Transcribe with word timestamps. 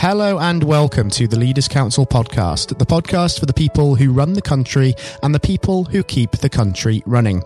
Hello 0.00 0.38
and 0.38 0.64
welcome 0.64 1.10
to 1.10 1.28
the 1.28 1.38
Leaders 1.38 1.68
Council 1.68 2.06
podcast, 2.06 2.78
the 2.78 2.86
podcast 2.86 3.38
for 3.38 3.44
the 3.44 3.52
people 3.52 3.96
who 3.96 4.14
run 4.14 4.32
the 4.32 4.40
country 4.40 4.94
and 5.22 5.34
the 5.34 5.38
people 5.38 5.84
who 5.84 6.02
keep 6.02 6.30
the 6.30 6.48
country 6.48 7.02
running. 7.04 7.42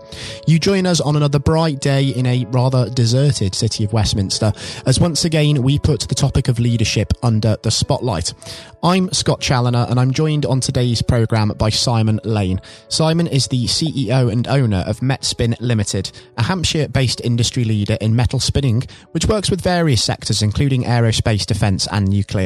You 0.47 0.57
join 0.57 0.85
us 0.85 1.01
on 1.01 1.17
another 1.17 1.37
bright 1.37 1.81
day 1.81 2.05
in 2.05 2.25
a 2.25 2.45
rather 2.45 2.89
deserted 2.89 3.55
city 3.55 3.83
of 3.83 3.91
Westminster, 3.91 4.53
as 4.85 5.01
once 5.01 5.25
again 5.25 5.63
we 5.63 5.77
put 5.79 6.07
the 6.07 6.15
topic 6.15 6.47
of 6.47 6.57
leadership 6.57 7.11
under 7.21 7.57
the 7.61 7.71
spotlight. 7.71 8.33
I'm 8.81 9.11
Scott 9.11 9.41
Challoner 9.41 9.87
and 9.89 9.99
I'm 9.99 10.11
joined 10.11 10.45
on 10.45 10.61
today's 10.61 11.01
programme 11.01 11.49
by 11.57 11.71
Simon 11.71 12.21
Lane. 12.23 12.61
Simon 12.87 13.27
is 13.27 13.47
the 13.47 13.65
CEO 13.65 14.31
and 14.31 14.47
owner 14.47 14.83
of 14.87 15.01
Metspin 15.01 15.57
Limited, 15.59 16.09
a 16.37 16.43
Hampshire 16.43 16.87
based 16.87 17.19
industry 17.19 17.65
leader 17.65 17.97
in 17.99 18.15
metal 18.15 18.39
spinning, 18.39 18.83
which 19.11 19.25
works 19.25 19.51
with 19.51 19.59
various 19.59 20.03
sectors 20.03 20.41
including 20.41 20.83
aerospace, 20.83 21.45
defence 21.45 21.85
and 21.91 22.07
nuclear. 22.07 22.44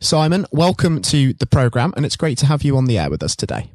Simon, 0.00 0.46
welcome 0.52 1.02
to 1.02 1.32
the 1.34 1.46
programme 1.46 1.92
and 1.96 2.06
it's 2.06 2.16
great 2.16 2.38
to 2.38 2.46
have 2.46 2.62
you 2.62 2.76
on 2.76 2.86
the 2.86 2.98
air 2.98 3.10
with 3.10 3.22
us 3.22 3.36
today. 3.36 3.70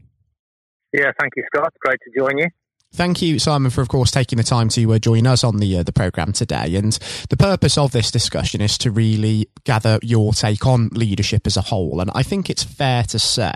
Yeah, 0.93 1.11
thank 1.19 1.33
you, 1.35 1.43
Scott. 1.53 1.73
Great 1.79 1.99
to 2.05 2.19
join 2.19 2.37
you. 2.37 2.47
Thank 2.97 3.21
you, 3.21 3.37
Simon, 3.37 3.69
for 3.69 3.81
of 3.81 3.89
course 3.89 4.09
taking 4.09 4.37
the 4.37 4.43
time 4.43 4.69
to 4.69 4.91
uh, 4.91 4.97
join 4.97 5.27
us 5.27 5.43
on 5.43 5.57
the 5.57 5.77
uh, 5.77 5.83
the 5.83 5.93
program 5.93 6.33
today. 6.33 6.75
And 6.75 6.93
the 7.29 7.37
purpose 7.37 7.77
of 7.77 7.91
this 7.91 8.09
discussion 8.09 8.59
is 8.59 8.75
to 8.79 8.89
really 8.89 9.47
gather 9.65 9.99
your 10.01 10.33
take 10.33 10.65
on 10.65 10.89
leadership 10.93 11.45
as 11.45 11.57
a 11.57 11.61
whole. 11.61 12.01
And 12.01 12.09
I 12.15 12.23
think 12.23 12.49
it's 12.49 12.63
fair 12.63 13.03
to 13.03 13.19
say 13.19 13.53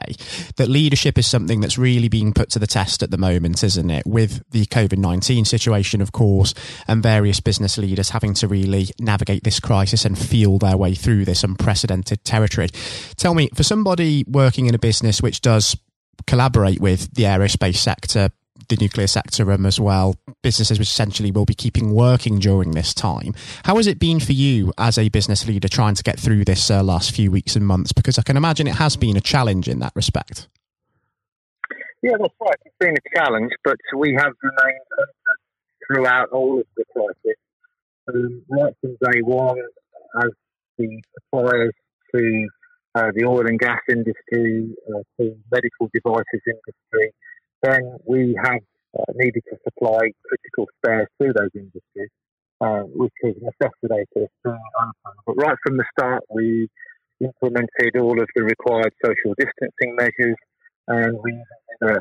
that 0.58 0.67
leadership 0.67 1.17
is 1.17 1.26
something 1.26 1.59
that's 1.59 1.76
really 1.76 2.08
being 2.08 2.34
put 2.34 2.52
to 2.52 2.59
the 2.59 2.67
test 2.67 3.02
at 3.02 3.09
the 3.09 3.17
moment, 3.17 3.64
isn't 3.64 3.90
it? 3.90 4.05
With 4.05 4.48
the 4.52 4.67
COVID 4.67 5.00
nineteen 5.00 5.44
situation, 5.44 6.02
of 6.02 6.12
course, 6.12 6.53
and 6.88 7.02
various 7.02 7.39
business 7.39 7.80
leaders 7.80 8.12
having 8.12 8.36
to 8.36 8.48
really 8.48 8.89
navigate 9.00 9.44
this 9.44 9.59
crisis 9.59 10.05
and 10.05 10.20
feel 10.20 10.59
their 10.59 10.78
way 10.78 10.94
through 10.94 11.26
this 11.26 11.44
unprecedented 11.44 12.23
territory. 12.23 12.67
Tell 13.16 13.34
me, 13.34 13.50
for 13.55 13.64
somebody 13.64 14.23
working 14.28 14.67
in 14.67 14.75
a 14.75 14.80
business 14.80 15.19
which 15.19 15.42
does 15.42 15.75
collaborate 16.28 16.80
with 16.80 17.12
the 17.16 17.23
aerospace 17.23 17.78
sector 17.78 18.30
the 18.72 18.77
nuclear 18.81 19.08
sector 19.08 19.52
um, 19.52 19.66
as 19.66 19.80
well, 19.80 20.16
businesses 20.41 20.80
essentially 20.80 21.31
will 21.31 21.45
be 21.45 21.53
keeping 21.53 21.94
working 21.94 22.39
during 22.39 22.72
this 22.72 22.94
time. 22.94 23.33
How 23.66 23.75
has 23.75 23.86
it 23.86 24.00
been 24.00 24.19
for 24.19 24.31
you 24.31 24.73
as 24.78 24.97
a 24.97 25.09
business 25.09 25.47
leader 25.47 25.67
trying 25.67 25.95
to 25.95 26.03
get 26.03 26.19
through 26.19 26.45
this 26.45 26.72
uh, 26.72 26.81
last 26.81 27.13
few 27.13 27.30
weeks 27.30 27.55
and 27.55 27.67
months? 27.67 27.91
Because 27.91 28.17
I 28.17 28.23
can 28.23 28.38
imagine 28.38 28.67
it 28.67 28.75
has 28.75 28.95
been 28.95 29.17
a 29.17 29.22
challenge 29.22 29.67
in 29.67 29.80
that 29.80 29.91
respect. 29.95 30.47
Yeah, 32.02 32.13
that's 32.19 32.33
right. 32.41 32.55
It's 32.66 32.75
been 32.80 32.95
a 32.95 33.16
challenge, 33.16 33.52
but 33.63 33.78
we 33.97 34.16
have 34.17 34.33
remained 34.41 34.80
throughout 35.85 36.30
all 36.30 36.59
of 36.59 36.66
the 36.75 36.85
crisis. 36.94 37.38
Um, 38.08 38.41
right 38.50 38.73
from 38.81 38.97
day 39.11 39.22
one, 39.22 39.59
as 40.23 40.31
the 40.78 41.02
suppliers 41.13 41.73
to 42.16 42.47
uh, 42.95 43.11
the 43.13 43.25
oil 43.25 43.45
and 43.47 43.59
gas 43.59 43.80
industry, 43.89 44.73
uh, 44.89 45.03
to 45.17 45.38
medical 45.52 45.89
devices 45.94 46.41
industry, 46.45 47.13
then 47.62 47.98
we 48.06 48.38
have 48.44 48.62
uh, 48.98 49.12
needed 49.16 49.44
to 49.50 49.58
supply 49.64 50.00
critical 50.26 50.67
spares 50.78 51.08
to 51.22 51.34
those 51.34 51.50
industries, 51.56 52.09
uh, 52.59 52.81
which 52.95 53.14
has 53.23 53.36
necessitated. 53.42 54.30
But 54.44 55.36
right 55.36 55.58
from 55.66 55.78
the 55.78 55.86
start, 55.98 56.23
we 56.30 56.68
implemented 57.22 57.98
all 58.00 58.20
of 58.20 58.28
the 58.36 58.44
required 58.44 58.94
social 59.03 59.34
distancing 59.38 59.95
measures, 59.95 60.36
and 60.88 61.18
we 61.23 61.34
uh, 61.86 62.00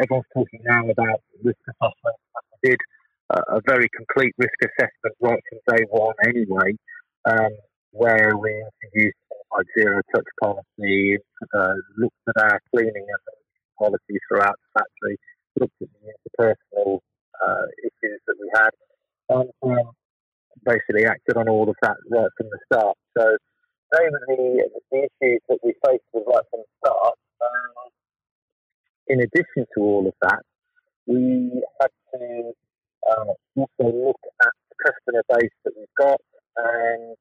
everyone's 0.00 0.26
talking 0.34 0.60
now 0.64 0.88
about 0.88 1.20
risk 1.42 1.58
assessment. 1.68 2.16
We 2.62 2.70
did 2.70 2.78
a 3.30 3.60
very 3.66 3.88
complete 3.96 4.34
risk 4.38 4.54
assessment 4.62 5.14
right 5.20 5.40
from 5.48 5.76
day 5.76 5.84
one, 5.90 6.14
anyway, 6.26 6.72
um, 7.28 7.50
where 7.92 8.36
we 8.36 8.64
introduced 8.84 9.16
like 9.56 9.66
zero 9.78 10.00
touch 10.14 10.24
policy, 10.42 11.18
uh, 11.54 11.74
looked 11.96 12.16
at 12.28 12.42
our 12.42 12.60
cleaning 12.70 13.06
and 13.06 13.22
policies 13.78 14.20
throughout 14.28 14.56
the 14.56 14.80
factory, 14.80 15.18
looked 15.60 15.74
at 15.82 15.88
the 15.92 16.12
interpersonal 16.12 17.00
uh, 17.44 17.66
issues 17.82 18.20
that 18.26 18.36
we 18.40 18.50
had, 18.54 18.70
and 19.28 19.50
um, 19.62 19.90
basically 20.64 21.04
acted 21.06 21.36
on 21.36 21.48
all 21.48 21.68
of 21.68 21.76
that 21.82 21.96
right 22.10 22.30
from 22.36 22.48
the 22.50 22.58
start. 22.66 22.96
So 23.16 23.36
they 23.92 24.04
were 24.10 24.20
the, 24.26 24.68
the 24.90 24.98
issues 24.98 25.40
that 25.48 25.58
we 25.62 25.74
faced 25.84 26.04
with 26.12 26.24
right 26.26 26.44
from 26.50 26.60
the 26.60 26.72
start. 26.86 27.14
Um, 27.42 27.90
in 29.08 29.20
addition 29.20 29.66
to 29.74 29.80
all 29.80 30.06
of 30.06 30.14
that, 30.22 30.42
we 31.06 31.62
had 31.80 31.90
to 32.14 32.52
uh, 33.10 33.32
also 33.56 33.84
look 33.84 34.20
at 34.42 34.52
the 34.70 34.76
customer 34.90 35.22
base 35.28 35.52
that 35.64 35.74
we've 35.76 35.98
got 35.98 36.20
and 36.56 37.16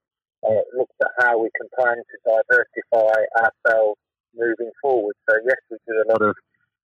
uh, 0.47 0.63
looked 0.77 0.95
at 1.01 1.11
how 1.19 1.39
we 1.39 1.49
can 1.57 1.67
plan 1.77 1.97
to 1.97 2.17
diversify 2.25 3.19
ourselves 3.37 3.99
moving 4.35 4.71
forward. 4.81 5.15
So 5.29 5.37
yes, 5.45 5.59
we 5.69 5.77
do 5.87 6.03
a 6.03 6.07
lot 6.11 6.21
of 6.21 6.35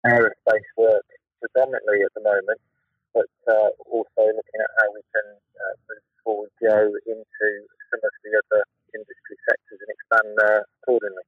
aerospace 0.06 0.70
work 0.76 1.06
predominantly 1.40 2.02
at 2.02 2.12
the 2.14 2.22
moment, 2.22 2.60
but 3.14 3.30
uh, 3.48 3.70
also 3.90 4.22
looking 4.22 4.60
at 4.60 4.70
how 4.78 4.88
we 4.94 5.02
can 5.14 5.26
uh, 5.34 5.74
move 5.90 6.06
forward, 6.24 6.50
go 6.60 6.78
into 7.06 7.48
some 7.90 8.02
of 8.02 8.12
the 8.24 8.32
other 8.38 8.62
industry 8.94 9.36
sectors 9.48 9.78
and 9.80 9.90
expand 9.90 10.28
there 10.38 10.64
accordingly. 10.82 11.22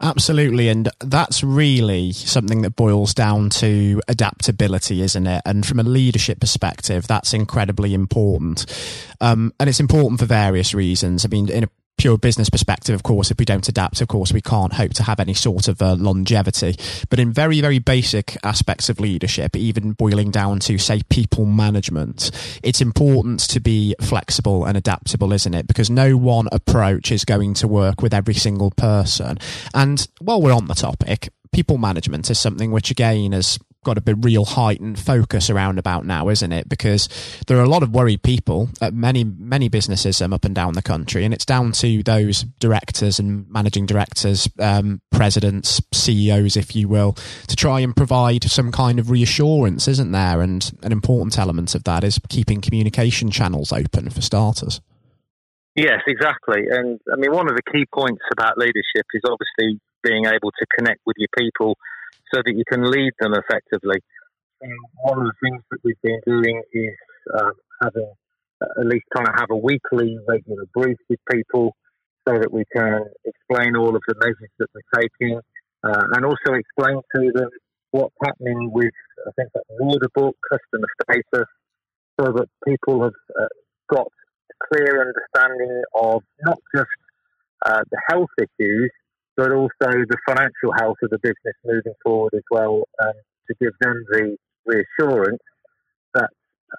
Absolutely. 0.00 0.68
And 0.68 0.88
that's 0.98 1.44
really 1.44 2.12
something 2.12 2.62
that 2.62 2.74
boils 2.74 3.14
down 3.14 3.50
to 3.50 4.00
adaptability, 4.08 5.00
isn't 5.00 5.26
it? 5.28 5.42
And 5.46 5.64
from 5.64 5.78
a 5.78 5.84
leadership 5.84 6.40
perspective, 6.40 7.06
that's 7.06 7.32
incredibly 7.32 7.94
important. 7.94 8.66
Um, 9.20 9.52
and 9.60 9.68
it's 9.68 9.78
important 9.78 10.18
for 10.18 10.26
various 10.26 10.74
reasons. 10.74 11.24
I 11.24 11.28
mean, 11.28 11.48
in 11.48 11.64
a 11.64 11.68
pure 12.02 12.18
business 12.18 12.50
perspective, 12.50 12.96
of 12.96 13.04
course, 13.04 13.30
if 13.30 13.38
we 13.38 13.44
don't 13.44 13.68
adapt, 13.68 14.00
of 14.00 14.08
course, 14.08 14.32
we 14.32 14.40
can't 14.40 14.72
hope 14.72 14.92
to 14.92 15.04
have 15.04 15.20
any 15.20 15.32
sort 15.32 15.68
of 15.68 15.80
uh, 15.80 15.94
longevity. 15.94 16.74
But 17.08 17.20
in 17.20 17.32
very, 17.32 17.60
very 17.60 17.78
basic 17.78 18.36
aspects 18.42 18.88
of 18.88 18.98
leadership, 18.98 19.54
even 19.54 19.92
boiling 19.92 20.32
down 20.32 20.58
to, 20.60 20.78
say, 20.78 21.02
people 21.10 21.44
management, 21.44 22.32
it's 22.64 22.80
important 22.80 23.38
to 23.50 23.60
be 23.60 23.94
flexible 24.00 24.64
and 24.64 24.76
adaptable, 24.76 25.32
isn't 25.32 25.54
it? 25.54 25.68
Because 25.68 25.90
no 25.90 26.16
one 26.16 26.48
approach 26.50 27.12
is 27.12 27.24
going 27.24 27.54
to 27.54 27.68
work 27.68 28.02
with 28.02 28.12
every 28.12 28.34
single 28.34 28.72
person. 28.72 29.38
And 29.72 30.04
while 30.20 30.42
we're 30.42 30.52
on 30.52 30.66
the 30.66 30.74
topic, 30.74 31.28
people 31.52 31.78
management 31.78 32.28
is 32.30 32.40
something 32.40 32.72
which 32.72 32.90
again 32.90 33.30
has 33.30 33.60
got 33.84 33.98
a 33.98 34.00
bit 34.00 34.16
real 34.20 34.44
heightened 34.44 34.98
focus 34.98 35.50
around 35.50 35.78
about 35.78 36.04
now, 36.06 36.28
isn't 36.28 36.52
it? 36.52 36.68
Because 36.68 37.08
there 37.46 37.58
are 37.58 37.62
a 37.62 37.68
lot 37.68 37.82
of 37.82 37.90
worried 37.90 38.22
people 38.22 38.68
at 38.80 38.94
many 38.94 39.24
many 39.24 39.68
businesses 39.68 40.20
um, 40.22 40.32
up 40.32 40.44
and 40.44 40.54
down 40.54 40.74
the 40.74 40.82
country, 40.82 41.24
and 41.24 41.34
it's 41.34 41.44
down 41.44 41.72
to 41.72 42.02
those 42.02 42.42
directors 42.60 43.18
and 43.18 43.48
managing 43.50 43.86
directors, 43.86 44.48
um, 44.58 45.00
presidents, 45.10 45.80
CEOs, 45.92 46.56
if 46.56 46.76
you 46.76 46.88
will, 46.88 47.12
to 47.48 47.56
try 47.56 47.80
and 47.80 47.96
provide 47.96 48.44
some 48.44 48.72
kind 48.72 48.98
of 48.98 49.10
reassurance, 49.10 49.88
isn't 49.88 50.12
there? 50.12 50.40
And 50.40 50.70
an 50.82 50.92
important 50.92 51.38
element 51.38 51.74
of 51.74 51.84
that 51.84 52.04
is 52.04 52.20
keeping 52.28 52.60
communication 52.60 53.30
channels 53.30 53.72
open 53.72 54.10
for 54.10 54.20
starters. 54.20 54.80
Yes, 55.74 56.00
exactly. 56.06 56.64
And 56.70 57.00
I 57.10 57.16
mean, 57.16 57.32
one 57.32 57.48
of 57.48 57.56
the 57.56 57.62
key 57.72 57.86
points 57.92 58.22
about 58.30 58.58
leadership 58.58 59.06
is 59.14 59.22
obviously 59.24 59.80
being 60.02 60.26
able 60.26 60.50
to 60.50 60.66
connect 60.76 61.00
with 61.06 61.16
your 61.16 61.28
people 61.38 61.76
so 62.34 62.40
that 62.44 62.54
you 62.54 62.64
can 62.70 62.90
lead 62.90 63.12
them 63.20 63.34
effectively. 63.34 64.00
And 64.60 64.72
one 65.02 65.18
of 65.20 65.26
the 65.26 65.32
things 65.42 65.62
that 65.70 65.78
we've 65.84 66.00
been 66.02 66.20
doing 66.26 66.62
is 66.72 66.96
um, 67.38 67.52
having 67.82 68.12
uh, 68.62 68.80
at 68.80 68.86
least 68.86 69.04
trying 69.14 69.26
to 69.26 69.32
have 69.36 69.50
a 69.50 69.56
weekly 69.56 70.18
regular 70.28 70.64
brief 70.72 70.96
with 71.08 71.18
people 71.30 71.74
so 72.28 72.38
that 72.38 72.52
we 72.52 72.64
can 72.74 73.04
explain 73.24 73.76
all 73.76 73.94
of 73.94 74.02
the 74.06 74.14
measures 74.20 74.50
that 74.58 74.68
we're 74.74 75.00
taking 75.00 75.40
uh, 75.82 76.04
and 76.12 76.24
also 76.24 76.54
explain 76.54 77.00
to 77.16 77.32
them 77.34 77.48
what's 77.90 78.14
happening 78.24 78.70
with 78.72 78.92
I 79.26 79.30
think 79.36 79.50
that 79.54 79.62
order 79.80 80.08
book, 80.14 80.36
customer 80.50 80.88
status, 81.02 81.48
so 82.18 82.32
that 82.32 82.48
people 82.66 83.02
have 83.02 83.12
uh, 83.38 83.46
got 83.92 84.06
a 84.06 84.54
clear 84.68 85.00
understanding 85.00 85.82
of 85.94 86.22
not 86.44 86.58
just 86.74 86.88
uh, 87.64 87.82
the 87.90 88.00
health 88.08 88.30
issues, 88.38 88.90
but 89.36 89.52
also 89.52 89.70
the 89.80 90.16
financial 90.26 90.72
health 90.78 90.96
of 91.02 91.10
the 91.10 91.18
business 91.18 91.56
moving 91.64 91.94
forward 92.02 92.32
as 92.34 92.42
well, 92.50 92.84
um, 93.02 93.12
to 93.48 93.54
give 93.60 93.72
them 93.80 94.04
the 94.10 94.36
reassurance 94.66 95.42
that 96.14 96.30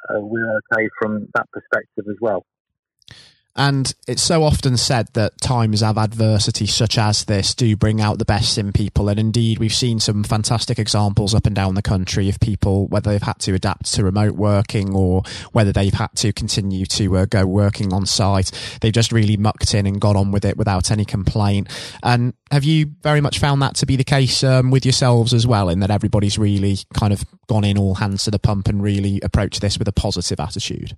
uh, 0.10 0.20
we're 0.20 0.58
okay 0.58 0.88
from 1.00 1.28
that 1.36 1.48
perspective 1.52 2.06
as 2.10 2.18
well. 2.22 2.46
And 3.56 3.94
it's 4.08 4.24
so 4.24 4.44
often 4.44 4.78
said 4.78 5.10
that 5.14 5.40
times 5.40 5.84
of 5.84 5.98
adversity 5.98 6.66
such 6.66 6.98
as 6.98 7.26
this 7.26 7.54
do 7.54 7.76
bring 7.76 8.02
out 8.02 8.18
the 8.18 8.26
best 8.26 8.58
in 8.58 8.74
people. 8.74 9.10
And 9.10 9.20
indeed, 9.20 9.60
we've 9.60 9.74
seen 9.74 10.00
some 10.00 10.24
fantastic 10.24 10.80
examples 10.80 11.36
up 11.36 11.46
and 11.46 11.56
down 11.56 11.76
the 11.76 11.84
country 11.84 12.30
of 12.30 12.40
people, 12.40 12.88
whether 12.88 13.12
they've 13.12 13.22
had 13.22 13.38
to 13.40 13.54
adapt 13.54 13.94
to 13.94 14.04
remote 14.04 14.34
working 14.34 14.96
or 14.96 15.22
whether 15.52 15.72
they've 15.72 15.94
had 15.94 16.16
to 16.16 16.34
continue 16.34 16.86
to 16.88 17.18
uh, 17.18 17.26
go 17.26 17.46
working 17.46 17.94
on 17.94 18.08
site. 18.08 18.52
They've 18.82 18.92
just 18.92 19.12
really 19.12 19.38
mucked 19.38 19.76
in 19.76 19.86
and 19.86 20.02
got 20.02 20.16
on 20.16 20.32
with 20.32 20.46
it 20.46 20.58
without 20.58 20.90
any 20.90 21.06
complaint. 21.06 21.70
And 22.02 22.34
have 22.50 22.64
you 22.64 22.92
very 23.04 23.22
much 23.22 23.38
found 23.38 23.62
that 23.62 23.76
to 23.76 23.86
be 23.86 23.96
the 23.96 24.04
case 24.04 24.44
um, 24.44 24.72
with 24.72 24.84
yourselves 24.84 25.32
as 25.32 25.46
well, 25.46 25.70
in 25.70 25.80
that 25.82 25.92
everybody's 25.92 26.40
really 26.40 26.80
kind 26.96 27.14
of 27.14 27.24
gone 27.48 27.64
in 27.64 27.78
all 27.78 27.96
hands 27.96 28.24
to 28.24 28.32
the 28.32 28.40
pump 28.40 28.68
and 28.68 28.82
really 28.82 29.20
approached 29.22 29.62
this 29.62 29.78
with 29.78 29.88
a 29.88 29.94
positive 29.94 30.40
attitude? 30.40 30.98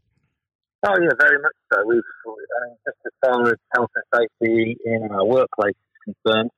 Oh 0.88 0.94
yeah, 1.02 1.18
very 1.20 1.42
much 1.42 1.58
so. 1.74 1.84
We've 1.88 2.04
I 2.28 2.68
mean, 2.68 2.78
just 2.86 2.98
as 3.08 3.12
far 3.26 3.48
as 3.48 3.56
health 3.74 3.90
and 3.96 4.06
safety 4.14 4.78
in 4.86 5.10
our 5.12 5.26
workplace 5.26 5.74
is 5.74 6.14
concerned, 6.14 6.52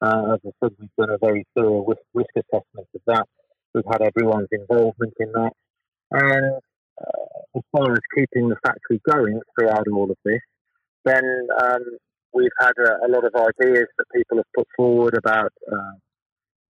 uh, 0.00 0.34
as 0.34 0.40
I 0.46 0.50
said, 0.62 0.76
we've 0.78 0.90
done 0.96 1.10
a 1.10 1.18
very 1.18 1.44
thorough 1.56 1.84
risk, 1.84 2.02
risk 2.14 2.30
assessment 2.36 2.86
of 2.94 3.00
that. 3.08 3.26
We've 3.74 3.84
had 3.90 4.02
everyone's 4.02 4.48
involvement 4.52 5.14
in 5.18 5.32
that, 5.32 5.52
and 6.12 6.60
uh, 7.00 7.56
as 7.56 7.62
far 7.72 7.92
as 7.92 7.98
keeping 8.14 8.48
the 8.48 8.56
factory 8.64 9.00
going 9.10 9.40
throughout 9.58 9.88
all 9.92 10.08
of 10.08 10.18
this, 10.24 10.40
then 11.04 11.24
um, 11.60 11.82
we've 12.32 12.54
had 12.60 12.74
a, 12.78 13.06
a, 13.06 13.08
lot 13.08 13.24
of 13.24 13.34
ideas 13.34 13.86
that 13.98 14.04
people 14.14 14.36
have 14.36 14.52
put 14.54 14.68
forward 14.76 15.16
about 15.16 15.52
uh, 15.72 15.94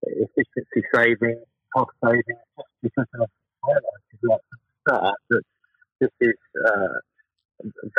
efficiency 0.03 0.87
saving, 0.95 1.43
cost 1.75 1.91
saving, 2.01 2.39
just 2.55 2.69
because 2.81 3.07
of 3.19 3.29
highlighted 3.61 4.39
start 4.87 5.15
that 5.29 5.43
this 6.03 6.15
is 6.19 6.41
uh, 6.67 6.99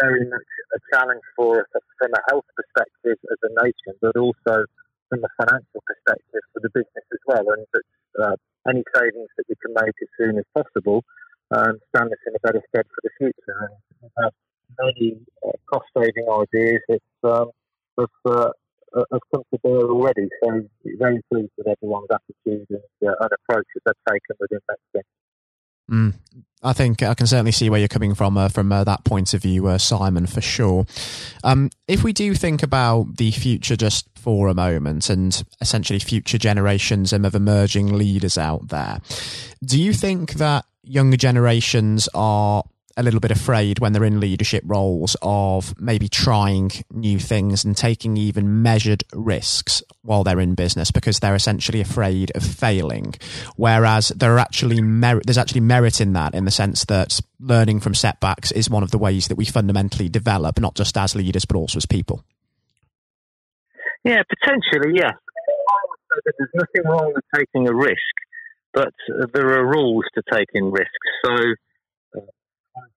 very 0.00 0.28
much 0.28 0.50
a 0.76 0.80
challenge 0.92 1.24
for 1.36 1.60
us 1.60 1.84
from 1.98 2.12
a 2.12 2.22
health 2.28 2.44
perspective 2.56 3.16
as 3.32 3.38
a 3.48 3.64
nation, 3.64 3.96
but 4.00 4.16
also 4.16 4.64
from 5.08 5.24
a 5.24 5.30
financial 5.40 5.80
perspective 5.86 6.44
for 6.52 6.60
the 6.60 6.70
business 6.74 7.06
as 7.12 7.22
well. 7.26 7.46
And 7.48 7.66
uh, 8.20 8.36
any 8.68 8.84
savings 8.94 9.28
that 9.36 9.46
we 9.48 9.56
can 9.62 9.72
make 9.72 9.96
as 10.02 10.10
soon 10.18 10.38
as 10.38 10.44
possible 10.52 11.04
um, 11.50 11.78
stand 11.88 12.12
us 12.12 12.22
in 12.26 12.34
a 12.36 12.42
better 12.44 12.62
stead 12.68 12.84
for 12.92 13.00
the 13.02 13.10
future. 13.16 13.56
And 13.64 13.76
we 14.02 14.08
have 14.20 14.34
many 14.78 15.16
uh, 15.46 15.56
cost 15.72 15.88
saving 15.96 16.28
ideas 16.28 16.82
that 16.88 17.08
um, 17.24 17.48
have, 17.98 18.16
uh, 18.26 18.52
have 19.12 19.24
come 19.32 19.44
to 19.52 19.58
bear 19.62 19.88
already. 19.88 20.28
So 20.42 20.68
very 20.98 21.20
pleased 21.32 21.52
with 21.56 21.68
everyone's 21.68 22.12
attitude 22.12 22.68
and, 22.68 23.08
uh, 23.08 23.16
and 23.20 23.30
approach 23.32 23.68
that 23.74 23.96
they've 24.06 24.14
taken 24.14 24.36
within 24.40 24.60
that 24.68 25.04
Mm. 25.90 26.14
I 26.64 26.72
think 26.72 27.02
I 27.02 27.14
can 27.14 27.26
certainly 27.26 27.52
see 27.52 27.69
where 27.69 27.78
you're 27.78 27.88
coming 27.88 28.14
from 28.14 28.38
uh, 28.38 28.49
from 28.49 28.72
uh, 28.72 28.84
that 28.84 29.05
point 29.05 29.34
of 29.34 29.43
view, 29.43 29.66
uh, 29.66 29.78
Simon, 29.78 30.26
for 30.26 30.40
sure. 30.40 30.87
Um, 31.44 31.70
if 31.87 32.02
we 32.02 32.12
do 32.12 32.34
think 32.34 32.62
about 32.62 33.19
the 33.19 33.31
future 33.31 33.76
just 33.76 34.08
for 34.16 34.49
a 34.49 34.55
moment 34.55 35.11
and 35.11 35.44
essentially 35.61 35.99
future 35.99 36.38
generations 36.38 37.12
of 37.12 37.34
emerging 37.34 37.93
leaders 37.93 38.38
out 38.38 38.69
there, 38.69 39.00
do 39.62 39.81
you 39.81 39.93
think 39.93 40.34
that 40.34 40.64
younger 40.82 41.16
generations 41.16 42.08
are 42.14 42.64
a 42.96 43.02
little 43.02 43.20
bit 43.20 43.31
afraid 43.31 43.79
when 43.79 43.93
they're 43.93 44.05
in 44.05 44.20
leadership 44.20 44.62
roles 44.67 45.17
of 45.23 45.79
maybe 45.81 46.08
trying 46.08 46.70
new 46.91 47.19
things 47.19 47.64
and 47.64 47.76
taking 47.76 48.17
even 48.17 48.62
measured 48.62 49.05
risks 49.12 49.82
while 50.02 50.25
they're 50.25 50.41
in 50.41 50.55
business 50.55 50.91
because 50.91 51.19
they're 51.19 51.35
essentially 51.35 51.81
afraid 51.81 52.31
of 52.35 52.43
failing. 52.43 53.14
Whereas 53.56 54.08
there 54.08 54.35
are 54.35 54.38
actually 54.38 54.81
there's 55.25 55.38
actually 55.38 55.61
merit 55.61 56.00
in 56.00 56.12
that 56.12 56.35
in 56.35 56.44
the 56.44 56.50
sense 56.50 56.85
that 56.87 57.20
learning 57.41 57.81
from 57.81 57.94
setbacks 57.94 58.52
is 58.52 58.70
one 58.70 58.82
of 58.82 58.91
the 58.91 58.99
ways 58.99 59.29
that 59.29 59.37
we 59.37 59.44
fundamentally 59.44 60.08
develop, 60.08 60.61
not 60.61 60.75
just 60.75 60.96
as 60.96 61.14
leaders, 61.14 61.44
but 61.44 61.56
also 61.56 61.79
as 61.79 61.87
people. 61.87 62.25
Yeah, 64.05 64.23
potentially, 64.29 64.94
yes. 64.96 65.14
There's 66.25 66.50
nothing 66.55 66.88
wrong 66.88 67.12
with 67.14 67.25
taking 67.35 67.69
a 67.69 67.75
risk, 67.75 67.99
but 68.73 68.93
there 69.32 69.58
are 69.58 69.67
rules 69.67 70.05
to 70.14 70.23
taking 70.31 70.70
risks. 70.70 70.91
So, 71.25 71.35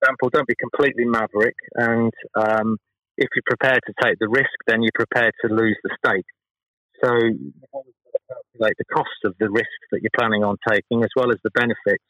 example, 0.01 0.29
don't 0.29 0.47
be 0.47 0.55
completely 0.59 1.05
maverick. 1.05 1.55
And 1.75 2.11
um, 2.35 2.77
if 3.17 3.29
you're 3.35 3.47
prepared 3.47 3.81
to 3.87 3.93
take 4.03 4.19
the 4.19 4.29
risk, 4.29 4.53
then 4.67 4.81
you're 4.81 4.95
prepared 4.95 5.33
to 5.45 5.53
lose 5.53 5.77
the 5.83 5.95
stake. 5.97 6.25
So 7.03 7.11
calculate 8.27 8.73
the 8.77 8.85
cost 8.93 9.21
of 9.25 9.35
the 9.39 9.49
risk 9.49 9.79
that 9.91 10.01
you're 10.01 10.17
planning 10.17 10.43
on 10.43 10.57
taking, 10.67 11.03
as 11.03 11.09
well 11.15 11.31
as 11.31 11.37
the 11.43 11.51
benefits. 11.51 12.03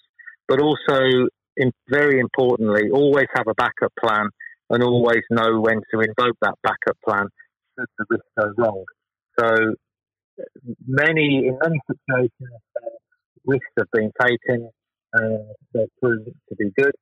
But 0.47 0.61
also, 0.61 1.27
in, 1.57 1.71
very 1.89 2.19
importantly, 2.19 2.89
always 2.91 3.27
have 3.35 3.47
a 3.47 3.53
backup 3.55 3.93
plan 3.99 4.29
and 4.69 4.83
always 4.83 5.23
know 5.29 5.59
when 5.59 5.81
to 5.93 5.99
invoke 5.99 6.37
that 6.41 6.55
backup 6.63 6.97
plan 7.05 7.27
should 7.77 7.87
the 7.97 8.05
risk 8.09 8.25
go 8.39 8.53
wrong. 8.57 8.83
So 9.39 9.75
many, 10.87 11.47
in 11.47 11.57
many 11.61 11.79
situations, 11.87 12.61
uh, 12.83 12.89
risks 13.45 13.65
have 13.77 13.87
been 13.91 14.11
taken 14.21 14.69
and 15.13 15.45
they're 15.73 15.85
proven 16.01 16.33
to 16.49 16.55
be 16.55 16.71
good 16.77 16.93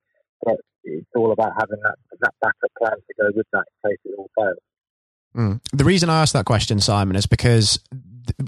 but 0.44 0.58
it's 0.84 1.08
all 1.16 1.32
about 1.32 1.54
having 1.58 1.80
that 1.84 1.96
that 2.22 2.34
backup 2.42 2.72
plan 2.78 2.94
to 2.96 3.14
go 3.20 3.30
with 3.36 3.48
that 3.54 3.64
in 3.84 3.90
case 3.92 4.00
it 4.06 4.16
all 4.18 4.30
fails. 4.38 4.58
Mm. 5.36 5.62
The 5.74 5.84
reason 5.84 6.10
I 6.10 6.22
asked 6.22 6.34
that 6.34 6.46
question, 6.46 6.80
Simon, 6.80 7.16
is 7.16 7.26
because 7.26 7.80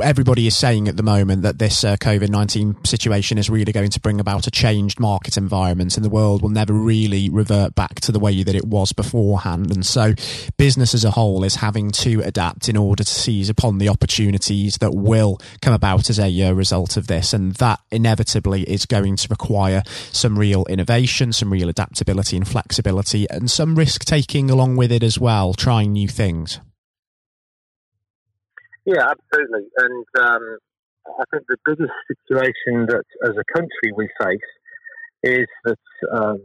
everybody 0.01 0.48
is 0.48 0.57
saying 0.57 0.88
at 0.88 0.98
the 0.98 1.04
moment 1.04 1.44
that 1.44 1.60
this 1.60 1.84
uh, 1.84 1.95
COVID 1.98 2.30
19 2.30 2.84
situation 2.84 3.38
is 3.38 3.50
really 3.50 3.72
going 3.72 3.89
to 3.89 4.00
bring 4.00 4.19
about 4.19 4.48
a 4.48 4.51
changed 4.51 5.00
market 5.00 5.38
environment 5.38 5.95
and 5.95 6.06
the 6.06 6.10
world 6.10 6.42
will 6.42 6.50
never 6.50 6.74
really 6.74 7.30
revert 7.30 7.74
back 7.75 7.95
to 8.01 8.12
the 8.12 8.19
way 8.19 8.44
that 8.44 8.56
it 8.56 8.66
was 8.66 8.92
beforehand. 8.92 9.72
And 9.72 9.86
so 9.86 10.13
business 10.57 10.94
as 10.94 11.06
a 11.06 11.12
whole 11.12 11.44
is 11.44 11.56
having 11.56 11.92
to 11.92 12.22
adapt 12.22 12.68
in 12.68 12.75
order 12.75 13.04
to 13.04 13.10
seize 13.10 13.50
upon 13.50 13.78
the 13.78 13.89
opportunities 13.89 14.78
that 14.78 14.94
will 14.94 15.39
come 15.62 15.74
about 15.74 16.10
as 16.10 16.19
a 16.19 16.44
uh, 16.44 16.51
result 16.51 16.98
of 16.98 17.07
this. 17.07 17.34
And 17.34 17.54
that 17.56 17.80
inevitably 17.92 18.63
is 18.63 18.86
going 18.86 19.16
to 19.18 19.28
require 19.30 19.84
some 20.12 20.38
real 20.38 20.66
innovation, 20.66 21.31
some 21.31 21.51
real 21.51 21.69
adaptability 21.69 22.36
and 22.36 22.48
flexibility, 22.48 23.30
and 23.30 23.50
some 23.50 23.75
risk 23.75 24.04
taking 24.04 24.50
along 24.50 24.75
with 24.75 24.92
it 24.92 25.04
as 25.04 25.19
well, 25.19 25.54
trying 25.54 25.94
new 25.94 26.07
things. 26.07 26.60
Yeah, 28.88 29.04
absolutely. 29.04 29.68
And 29.75 30.06
um, 30.18 30.57
I 31.19 31.24
think 31.30 31.44
the 31.50 31.57
biggest 31.66 31.92
situation 32.07 32.88
that 32.88 33.04
as 33.28 33.36
a 33.36 33.44
country 33.51 33.92
we 33.94 34.07
face 34.16 34.39
is 35.24 35.45
that 35.66 35.84
um, 36.16 36.39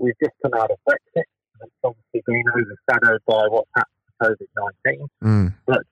we've 0.00 0.14
just 0.22 0.34
come 0.40 0.54
out 0.54 0.70
of 0.70 0.78
Brexit. 0.88 1.26
It's 1.60 1.82
obviously 1.82 2.22
been 2.24 2.44
overshadowed 2.54 3.20
by 3.26 3.50
what's 3.50 3.70
happened 3.74 3.98
to 4.06 4.46
COVID 4.46 4.70
19. 4.86 5.08
Mm. 5.24 5.54
But 5.66 5.82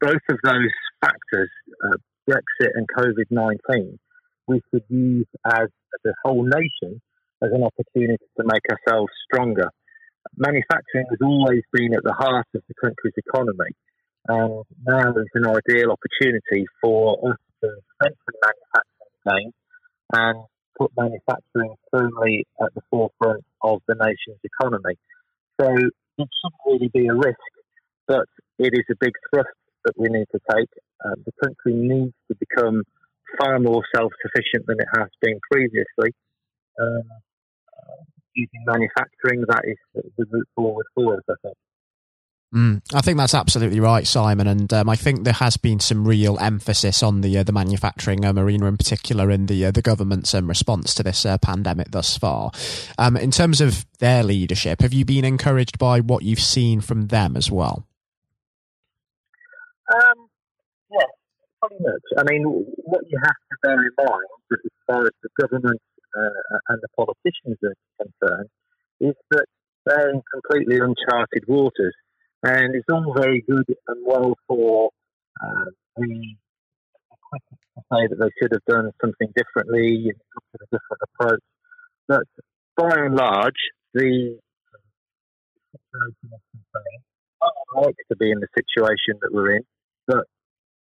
both 0.00 0.24
of 0.30 0.38
those 0.42 0.74
factors, 1.00 1.50
uh, 1.84 1.96
Brexit 2.28 2.74
and 2.74 2.88
COVID 2.98 3.30
19, 3.30 3.98
we 4.48 4.60
should 4.70 4.82
use 4.88 5.26
as 5.46 5.68
the 6.02 6.12
whole 6.24 6.42
nation 6.42 7.00
as 7.40 7.50
an 7.52 7.62
opportunity 7.62 8.26
to 8.36 8.42
make 8.44 8.62
ourselves 8.68 9.12
stronger. 9.30 9.70
Manufacturing 10.36 11.06
has 11.08 11.20
always 11.22 11.62
been 11.72 11.94
at 11.94 12.02
the 12.02 12.14
heart 12.14 12.46
of 12.52 12.62
the 12.66 12.74
country's 12.82 13.14
economy. 13.16 13.70
And 14.28 14.64
now 14.84 15.10
is 15.10 15.28
an 15.34 15.46
ideal 15.46 15.92
opportunity 15.92 16.66
for 16.82 17.30
us 17.30 17.36
to 17.62 17.68
strengthen 17.94 18.34
manufacturing 18.42 19.52
and 20.12 20.44
put 20.78 20.90
manufacturing 20.96 21.74
firmly 21.90 22.46
at 22.60 22.74
the 22.74 22.82
forefront 22.90 23.44
of 23.62 23.80
the 23.86 23.94
nation's 23.94 24.40
economy. 24.42 24.96
So 25.60 25.68
it 25.70 25.92
shouldn't 26.18 26.60
really 26.66 26.90
be 26.92 27.06
a 27.06 27.14
risk, 27.14 27.38
but 28.06 28.26
it 28.58 28.72
is 28.74 28.84
a 28.90 28.96
big 29.00 29.12
thrust 29.30 29.48
that 29.84 29.94
we 29.96 30.08
need 30.08 30.26
to 30.32 30.40
take. 30.50 30.68
Uh, 31.04 31.14
the 31.24 31.32
country 31.42 31.74
needs 31.74 32.14
to 32.28 32.36
become 32.38 32.82
far 33.38 33.58
more 33.58 33.82
self-sufficient 33.94 34.66
than 34.66 34.76
it 34.80 34.88
has 34.96 35.08
been 35.20 35.38
previously. 35.50 36.12
Um, 36.80 37.02
uh, 37.78 38.02
using 38.34 38.64
manufacturing, 38.66 39.44
that 39.48 39.62
is 39.64 39.76
the 39.94 40.26
route 40.30 40.48
forward 40.54 40.86
for 40.94 41.14
us, 41.14 41.22
I 41.30 41.34
think. 41.42 41.56
Mm, 42.56 42.80
I 42.94 43.02
think 43.02 43.18
that's 43.18 43.34
absolutely 43.34 43.80
right, 43.80 44.06
Simon, 44.06 44.46
and 44.46 44.72
um, 44.72 44.88
I 44.88 44.96
think 44.96 45.24
there 45.24 45.34
has 45.34 45.58
been 45.58 45.78
some 45.78 46.08
real 46.08 46.38
emphasis 46.38 47.02
on 47.02 47.20
the 47.20 47.36
uh, 47.36 47.42
the 47.42 47.52
manufacturing 47.52 48.24
uh, 48.24 48.32
arena 48.32 48.64
in 48.64 48.78
particular 48.78 49.30
in 49.30 49.44
the 49.44 49.66
uh, 49.66 49.70
the 49.72 49.82
government's 49.82 50.32
um, 50.32 50.48
response 50.48 50.94
to 50.94 51.02
this 51.02 51.26
uh, 51.26 51.36
pandemic 51.36 51.90
thus 51.90 52.16
far. 52.16 52.52
Um, 52.96 53.18
in 53.18 53.30
terms 53.30 53.60
of 53.60 53.84
their 53.98 54.22
leadership, 54.22 54.80
have 54.80 54.94
you 54.94 55.04
been 55.04 55.26
encouraged 55.26 55.78
by 55.78 56.00
what 56.00 56.22
you've 56.22 56.40
seen 56.40 56.80
from 56.80 57.08
them 57.08 57.36
as 57.36 57.50
well? 57.50 57.86
Um, 59.92 60.26
yes, 60.90 61.10
pretty 61.60 61.84
much. 61.84 62.04
I 62.16 62.22
mean, 62.32 62.44
what 62.44 63.02
you 63.06 63.18
have 63.22 63.36
to 63.36 63.56
bear 63.64 63.74
in 63.74 63.90
mind, 63.98 64.28
as 64.52 64.70
far 64.86 65.02
as 65.04 65.12
the 65.22 65.28
government 65.38 65.82
uh, 66.16 66.58
and 66.70 66.80
the 66.80 66.88
politicians 66.96 67.58
are 67.62 67.74
concerned, 68.00 68.48
is 69.00 69.14
that 69.32 69.44
they're 69.84 70.08
in 70.08 70.22
completely 70.32 70.76
uncharted 70.76 71.44
waters 71.46 71.94
and 72.42 72.74
it's 72.74 72.88
all 72.90 73.14
very 73.16 73.42
good 73.48 73.64
and 73.88 74.06
well 74.06 74.34
for 74.46 74.90
uh, 75.42 75.70
the 75.96 76.36
to 77.32 77.82
say 77.92 78.06
that 78.08 78.18
they 78.18 78.30
should 78.40 78.52
have 78.52 78.64
done 78.66 78.90
something 79.00 79.28
differently 79.36 80.10
a 80.10 80.64
different 80.64 81.02
approach. 81.02 81.42
But 82.08 82.22
by 82.76 83.04
and 83.04 83.14
large, 83.14 83.54
the 83.94 84.38
situation. 85.72 86.40
I 87.42 87.80
like 87.80 87.94
to 88.10 88.16
be 88.16 88.30
in 88.30 88.40
the 88.40 88.48
situation 88.56 89.18
that 89.20 89.32
we're 89.32 89.56
in, 89.56 89.62
but 90.06 90.24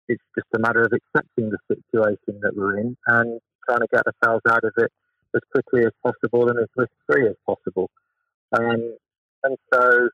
it's 0.08 0.22
just 0.36 0.48
a 0.54 0.58
matter 0.58 0.82
of 0.82 0.92
accepting 0.92 1.50
the 1.50 1.58
situation 1.68 2.40
that 2.42 2.54
we're 2.54 2.78
in 2.78 2.96
and 3.06 3.40
trying 3.68 3.80
to 3.80 3.86
get 3.92 4.02
ourselves 4.06 4.42
out 4.48 4.64
of 4.64 4.72
it 4.76 4.90
as 5.34 5.40
quickly 5.52 5.86
as 5.86 5.92
possible 6.02 6.48
and 6.48 6.58
as 6.58 6.68
risk 6.76 6.92
free 7.10 7.28
as 7.28 7.36
possible. 7.46 7.88
Um, 8.52 8.96
and 9.44 9.56
so 9.72 10.08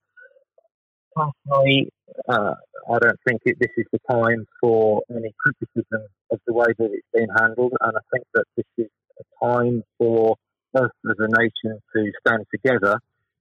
personally, 1.19 1.91
uh, 2.29 2.55
I 2.91 2.99
don't 2.99 3.21
think 3.27 3.43
it, 3.45 3.57
this 3.61 3.71
is 3.77 3.87
the 3.93 3.99
time 4.11 4.47
for 4.61 5.03
any 5.11 5.35
criticism 5.39 6.07
of 6.31 6.41
the 6.47 6.53
way 6.53 6.67
that 6.79 6.91
it's 6.93 7.07
been 7.13 7.29
handled, 7.39 7.73
and 7.81 7.93
I 7.97 8.01
think 8.13 8.25
that 8.35 8.45
this 8.57 8.67
is 8.79 8.91
a 9.21 9.45
time 9.45 9.83
for 9.99 10.37
us 10.75 10.91
as 11.11 11.17
a 11.19 11.29
nation 11.41 11.81
to 11.95 12.13
stand 12.27 12.45
together 12.53 12.99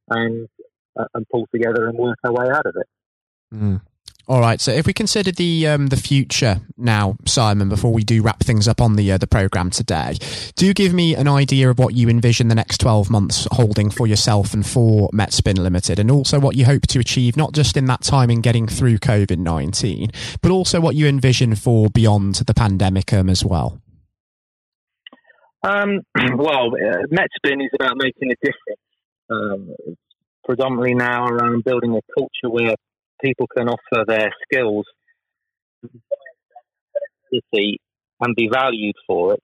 and 0.10 0.48
uh, 0.98 1.05
and 1.13 1.25
pull 1.29 1.48
together 1.53 1.88
and 1.88 1.98
work 1.98 2.17
our 2.24 2.34
way 2.34 2.50
out 2.50 2.65
of 2.65 2.75
it. 2.75 2.88
Mm. 3.53 3.81
All 4.29 4.41
right. 4.41 4.60
So 4.60 4.72
if 4.72 4.86
we 4.86 4.91
consider 4.91 5.31
the 5.31 5.67
um, 5.67 5.88
the 5.88 5.96
future 5.96 6.60
now, 6.75 7.15
Simon, 7.25 7.69
before 7.69 7.93
we 7.93 8.03
do 8.03 8.22
wrap 8.22 8.41
things 8.41 8.67
up 8.67 8.81
on 8.81 8.98
the 8.98 9.13
uh, 9.13 9.17
the 9.17 9.25
program 9.27 9.69
today, 9.69 10.17
do 10.55 10.74
give 10.74 10.93
me 10.93 11.15
an 11.15 11.29
idea 11.29 11.69
of 11.69 11.79
what 11.79 11.96
you 11.96 12.10
envision 12.10 12.50
the 12.50 12.55
next 12.55 12.79
twelve 12.79 13.10
months 13.10 13.48
holding 13.53 13.89
for 13.89 14.05
yourself 14.05 14.53
and 14.53 14.67
for 14.67 15.10
Metspin 15.12 15.57
Limited, 15.57 15.98
and 15.98 16.12
also 16.12 16.41
what 16.41 16.57
you 16.57 16.65
hope 16.65 16.88
to 16.88 17.00
achieve, 17.00 17.38
not 17.38 17.53
just 17.53 17.77
in 17.77 17.86
that 17.86 18.01
time 18.01 18.29
in 18.29 18.41
getting 18.41 18.67
through 18.67 18.98
COVID 18.98 19.38
nineteen, 19.38 20.10
but 20.41 20.51
also 20.51 20.81
what 20.81 20.96
you 20.96 21.07
envision 21.07 21.55
for 21.55 21.89
beyond 21.89 22.36
the 22.36 22.53
pandemic 22.53 23.13
um, 23.13 23.29
as 23.29 23.46
well. 23.46 23.81
Um, 25.63 26.01
well, 26.36 26.67
uh, 26.67 27.07
Metspin 27.13 27.63
is 27.63 27.72
about 27.79 27.96
making 27.96 28.34
a 28.34 28.36
difference. 28.46 28.81
Um, 29.29 29.74
predominantly 30.43 30.96
now 30.96 31.27
around 31.27 31.63
building 31.65 31.93
a 31.96 32.00
culture 32.17 32.50
where 32.50 32.75
people 33.24 33.48
can 33.56 33.70
offer 33.70 34.06
their 34.08 34.30
skills 34.44 34.86
and 37.32 38.36
be 38.36 38.50
valued 38.52 38.96
for 39.06 39.34
it. 39.34 39.44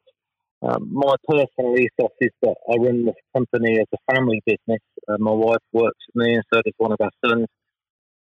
Um, 0.62 0.90
my 0.94 1.16
personal 1.28 1.76
ethos 1.78 2.16
is 2.22 2.32
that 2.42 2.56
I 2.72 2.76
run 2.78 3.06
this 3.06 3.16
company 3.36 3.80
as 3.80 3.88
a 3.94 4.14
family 4.14 4.42
business. 4.46 4.80
Uh, 5.08 5.18
my 5.20 5.32
wife 5.32 5.64
works 5.74 6.00
with 6.14 6.26
me, 6.26 6.36
and 6.36 6.44
so 6.54 6.62
does 6.64 6.74
one 6.78 6.94
of 6.94 7.02
our 7.02 7.12
sons. 7.26 7.48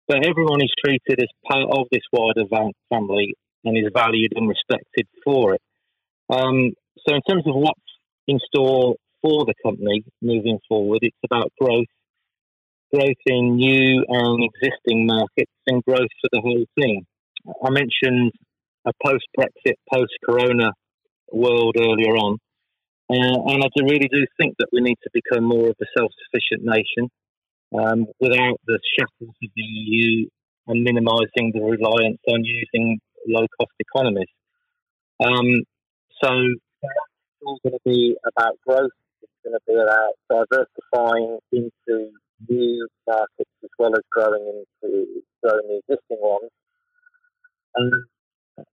But 0.09 0.27
everyone 0.27 0.63
is 0.63 0.73
treated 0.83 1.23
as 1.23 1.29
part 1.51 1.69
of 1.71 1.87
this 1.93 2.03
wider 2.11 2.49
family 2.89 3.35
and 3.65 3.77
is 3.77 3.91
valued 3.95 4.33
and 4.35 4.49
respected 4.49 5.07
for 5.25 5.55
it. 5.55 5.61
Um, 6.31 6.73
so, 7.07 7.15
in 7.15 7.21
terms 7.29 7.45
of 7.47 7.55
what's 7.55 7.79
in 8.27 8.39
store 8.47 8.95
for 9.21 9.45
the 9.45 9.55
company 9.63 10.03
moving 10.23 10.59
forward, 10.69 11.01
it's 11.03 11.17
about 11.25 11.53
growth 11.61 11.87
growth 12.93 13.23
in 13.27 13.57
new 13.57 14.05
and 14.09 14.45
existing 14.45 15.07
markets 15.07 15.53
and 15.67 15.83
growth 15.85 16.13
for 16.21 16.29
the 16.33 16.41
whole 16.41 16.65
thing. 16.79 17.05
I 17.65 17.71
mentioned 17.71 18.33
a 18.87 18.93
post 19.05 19.25
Brexit, 19.39 19.75
post 19.93 20.13
Corona 20.25 20.73
world 21.31 21.77
earlier 21.79 22.17
on. 22.17 22.39
Uh, 23.11 23.53
and 23.53 23.63
I 23.63 23.69
really 23.83 24.09
do 24.11 24.25
think 24.41 24.55
that 24.59 24.69
we 24.73 24.81
need 24.81 24.99
to 25.03 25.11
become 25.13 25.45
more 25.45 25.69
of 25.69 25.77
a 25.81 25.87
self 25.97 26.11
sufficient 26.25 26.65
nation 26.65 27.11
um, 27.75 28.07
without 28.21 28.61
the 28.67 28.79
shackles 28.99 29.35
of 29.43 29.51
the 29.55 29.63
EU 29.63 30.27
and 30.69 30.83
minimising 30.83 31.53
the 31.53 31.61
reliance 31.61 32.21
on 32.29 32.45
using 32.45 33.01
low 33.27 33.47
cost 33.59 33.73
economies. 33.81 34.29
Um, 35.23 35.63
so 36.23 36.31
it's 36.83 37.43
all 37.45 37.59
going 37.63 37.75
to 37.75 37.81
be 37.85 38.17
about 38.27 38.59
growth, 38.67 38.91
it's 39.23 39.33
going 39.45 39.55
to 39.55 39.61
be 39.67 39.75
about 39.75 40.15
diversifying 40.31 41.39
into 41.53 41.71
well 43.83 43.95
as 43.97 44.03
growing 44.13 44.65
into 44.83 45.23
growing 45.43 45.67
the 45.69 45.81
existing 45.89 46.19
ones. 46.21 46.51
And 47.75 47.93
at 48.59 48.65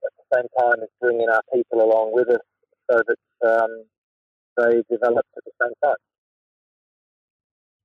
the 0.00 0.36
same 0.36 0.48
time 0.58 0.82
as 0.82 0.88
bringing 1.00 1.28
our 1.28 1.42
people 1.52 1.82
along 1.82 2.12
with 2.14 2.28
us 2.28 2.40
so 2.90 3.02
that 3.08 3.62
um, 3.62 3.84
they 4.56 4.82
develop 4.88 5.26
at 5.36 5.44
the 5.44 5.52
same 5.60 5.72
time. 5.82 5.96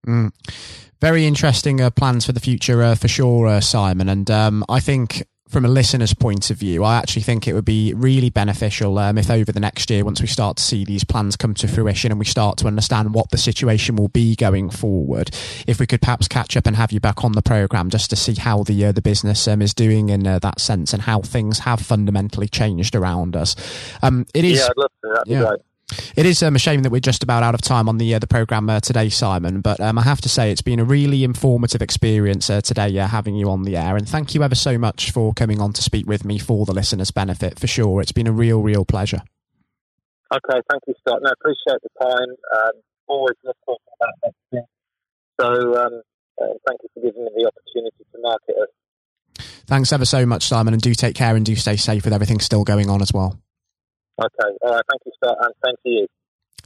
Mm. 0.08 0.32
Very 1.02 1.26
interesting 1.26 1.82
uh, 1.82 1.90
plans 1.90 2.26
for 2.26 2.34
the 2.34 2.40
future 2.40 2.84
uh, 2.84 2.96
for 2.96 3.08
sure, 3.08 3.48
uh, 3.48 3.62
Simon. 3.62 4.10
And 4.10 4.30
um, 4.30 4.66
I 4.68 4.80
think 4.80 5.24
from 5.50 5.65
a 5.65 5.68
listener's 5.68 6.13
point 6.13 6.51
of 6.51 6.58
view, 6.58 6.84
I 6.84 6.98
actually 6.98 7.24
think 7.24 7.48
it 7.48 7.53
would 7.53 7.65
be 7.65 7.94
really 7.96 8.29
beneficial 8.29 9.00
um, 9.00 9.18
if 9.18 9.32
over 9.32 9.51
the 9.51 9.60
next 9.60 9.89
year, 9.89 10.06
once 10.06 10.22
we 10.22 10.27
start 10.27 10.58
to 10.58 10.63
see 10.63 10.86
these 10.86 11.03
plans 11.03 11.36
come 11.36 11.56
to 11.56 11.68
fruition 11.68 12.12
and 12.12 12.20
we 12.20 12.25
start 12.25 12.58
to 12.60 12.68
understand 12.68 13.15
what 13.15 13.32
the 13.32 13.38
situation 13.38 13.96
will 13.96 14.10
be 14.10 14.36
going 14.36 14.70
forward, 14.70 15.32
if 15.65 15.79
we 15.79 15.88
could 15.88 16.01
perhaps 16.01 16.27
catch 16.27 16.56
up 16.56 16.68
and 16.68 16.75
have 16.75 16.91
you 16.91 17.00
back 17.00 17.24
on 17.24 17.32
the 17.32 17.41
program 17.41 17.89
just 17.89 18.12
to 18.12 18.15
see 18.15 18.36
how 18.36 18.63
the 18.63 18.86
uh, 18.86 18.91
the 18.91 19.01
business 19.01 19.48
um, 19.48 19.62
is 19.62 19.74
doing 19.74 20.10
in 20.10 20.27
uh, 20.27 20.38
that 20.38 20.62
sense 20.62 20.94
and 20.94 21.01
how 21.01 21.22
things 21.22 21.60
have 21.60 21.82
fundamentally 21.82 22.48
changed 22.48 22.96
around 22.96 23.36
us. 23.36 23.56
Um, 24.03 24.27
it 24.36 24.46
is. 24.46 24.60
Yeah, 24.60 24.68
I'd 24.68 24.77
love 24.77 24.91
to. 25.03 25.10
That'd 25.15 25.32
yeah. 25.32 25.69
It 26.15 26.25
is 26.25 26.43
um, 26.43 26.55
a 26.55 26.60
shame 26.60 26.84
that 26.84 26.91
we're 26.91 27.00
just 27.00 27.24
about 27.24 27.43
out 27.43 27.55
of 27.55 27.62
time 27.62 27.89
on 27.89 27.98
the 27.98 28.13
uh, 28.13 28.19
the 28.19 28.27
program 28.27 28.69
uh, 28.69 28.79
today, 28.79 29.10
Simon. 29.10 29.62
But 29.62 29.79
um, 29.79 29.98
I 29.98 30.03
have 30.03 30.22
to 30.22 30.29
say 30.29 30.51
it's 30.51 30.62
been 30.62 30.79
a 30.79 30.84
really 30.84 31.24
informative 31.24 31.81
experience 31.81 32.50
uh, 32.50 32.62
today 32.62 32.98
uh, 33.00 33.08
having 33.08 33.36
you 33.36 33.50
on 33.50 33.63
the 33.63 33.75
air, 33.75 33.98
and 33.98 34.08
thank 34.08 34.36
you 34.36 34.43
ever 34.43 34.55
so 34.55 34.77
much 34.77 35.12
for 35.12 35.34
coming 35.34 35.60
on 35.60 35.74
to 35.74 35.81
speak 35.81 36.08
with 36.08 36.24
me 36.24 36.38
for 36.38 36.65
the 36.65 36.74
listeners' 36.74 37.12
benefit. 37.12 37.60
For 37.60 37.67
sure, 37.67 38.01
it's 38.01 38.12
been 38.12 38.27
a 38.27 38.31
real, 38.31 38.62
real 38.62 38.86
pleasure. 38.86 39.22
Okay, 40.31 40.62
thank 40.69 40.84
you, 40.88 40.93
Scott. 41.00 41.22
No, 41.24 41.31
appreciate 41.31 41.81
the 41.81 41.89
time. 42.00 42.29
Um, 42.53 42.81
always 43.08 43.36
love 43.43 43.55
talking 43.65 43.93
about 44.00 44.13
that. 44.24 44.65
So, 45.41 45.75
um, 45.77 46.01
uh, 46.41 46.53
thank 46.67 46.81
you 46.84 46.89
for 46.93 47.01
giving 47.01 47.24
me 47.24 47.31
the 47.36 47.48
opportunity 47.48 48.05
to 48.13 48.22
market 48.22 48.55
us. 48.62 48.69
Thanks 49.65 49.91
ever 49.91 50.05
so 50.05 50.25
much, 50.25 50.48
Simon, 50.48 50.74
and 50.74 50.81
do 50.81 50.93
take 50.93 51.15
care 51.15 51.36
and 51.36 51.46
do 51.46 51.55
stay 51.55 51.77
safe 51.77 52.03
with 52.03 52.13
everything 52.13 52.39
still 52.39 52.63
going 52.63 52.89
on 52.89 53.01
as 53.01 53.13
well. 53.13 53.39
Okay. 54.20 54.58
All 54.64 54.72
right. 54.74 54.84
Thank 54.90 55.02
you, 55.06 55.12
Scott, 55.16 55.38
and 55.42 55.54
thank 55.64 55.80
you. 55.86 56.08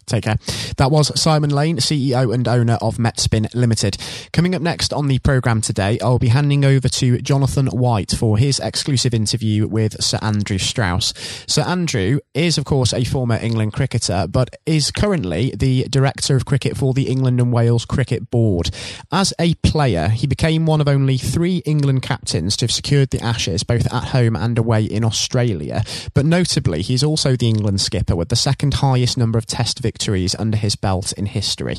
Take 0.05 0.25
care. 0.25 0.37
That 0.77 0.91
was 0.91 1.19
Simon 1.19 1.49
Lane, 1.49 1.77
CEO 1.77 2.33
and 2.33 2.47
owner 2.47 2.77
of 2.81 2.97
Metspin 2.97 3.53
Limited. 3.55 3.97
Coming 4.33 4.53
up 4.53 4.61
next 4.61 4.91
on 4.91 5.07
the 5.07 5.19
programme 5.19 5.61
today, 5.61 5.97
I'll 6.01 6.19
be 6.19 6.27
handing 6.27 6.65
over 6.65 6.89
to 6.89 7.21
Jonathan 7.21 7.67
White 7.67 8.11
for 8.11 8.37
his 8.37 8.59
exclusive 8.59 9.13
interview 9.13 9.67
with 9.67 10.01
Sir 10.03 10.19
Andrew 10.21 10.57
Strauss. 10.57 11.13
Sir 11.47 11.61
Andrew 11.61 12.19
is, 12.33 12.57
of 12.57 12.65
course, 12.65 12.93
a 12.93 13.03
former 13.03 13.37
England 13.41 13.73
cricketer, 13.73 14.27
but 14.29 14.55
is 14.65 14.91
currently 14.91 15.53
the 15.55 15.83
Director 15.89 16.35
of 16.35 16.45
Cricket 16.45 16.75
for 16.75 16.93
the 16.93 17.07
England 17.09 17.39
and 17.39 17.53
Wales 17.53 17.85
Cricket 17.85 18.29
Board. 18.29 18.71
As 19.11 19.33
a 19.39 19.53
player, 19.55 20.09
he 20.09 20.27
became 20.27 20.65
one 20.65 20.81
of 20.81 20.87
only 20.87 21.17
three 21.17 21.57
England 21.65 22.01
captains 22.01 22.57
to 22.57 22.65
have 22.65 22.71
secured 22.71 23.11
the 23.11 23.21
Ashes, 23.21 23.63
both 23.63 23.85
at 23.93 24.09
home 24.09 24.35
and 24.35 24.57
away 24.57 24.83
in 24.83 25.03
Australia. 25.03 25.83
But 26.13 26.25
notably, 26.25 26.81
he's 26.81 27.03
also 27.03 27.35
the 27.35 27.47
England 27.47 27.79
skipper 27.79 28.15
with 28.15 28.29
the 28.29 28.35
second 28.35 28.75
highest 28.75 29.17
number 29.17 29.37
of 29.37 29.45
Test 29.45 29.79
victories 29.79 29.92
victories 29.93 30.35
under 30.39 30.57
his 30.57 30.75
belt 30.75 31.13
in 31.13 31.25
history. 31.27 31.77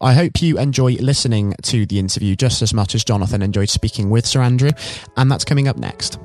I 0.00 0.14
hope 0.14 0.40
you 0.40 0.58
enjoy 0.58 0.92
listening 0.94 1.54
to 1.62 1.86
the 1.86 1.98
interview 1.98 2.36
just 2.36 2.62
as 2.62 2.72
much 2.72 2.94
as 2.94 3.04
Jonathan 3.04 3.42
enjoyed 3.42 3.68
speaking 3.68 4.10
with 4.10 4.26
Sir 4.26 4.40
Andrew, 4.40 4.70
and 5.16 5.30
that's 5.30 5.44
coming 5.44 5.66
up 5.66 5.76
next. 5.76 6.18